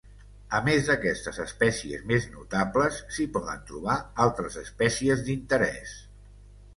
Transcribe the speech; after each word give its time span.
A 0.59 0.59
més 0.67 0.85
d'aquestes 0.85 1.39
espècies 1.43 2.07
més 2.11 2.25
notables, 2.37 2.97
s'hi 3.17 3.27
poden 3.35 3.61
trobar 3.73 3.99
altres 4.25 4.57
espècies 4.63 5.23
d'interés. 5.29 5.95